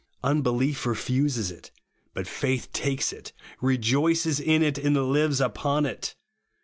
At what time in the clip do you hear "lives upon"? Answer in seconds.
5.11-5.85